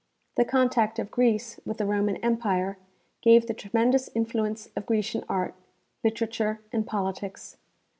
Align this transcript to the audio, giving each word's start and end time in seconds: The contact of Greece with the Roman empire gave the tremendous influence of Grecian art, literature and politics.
The 0.35 0.45
contact 0.45 0.97
of 0.97 1.11
Greece 1.11 1.59
with 1.63 1.77
the 1.77 1.85
Roman 1.85 2.15
empire 2.25 2.79
gave 3.21 3.45
the 3.45 3.53
tremendous 3.53 4.09
influence 4.15 4.67
of 4.75 4.87
Grecian 4.87 5.23
art, 5.29 5.53
literature 6.03 6.59
and 6.73 6.87
politics. 6.87 7.57